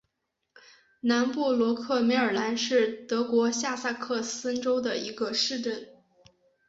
[1.01, 5.89] 南布罗克梅尔兰是德国下萨克森州的一个市镇。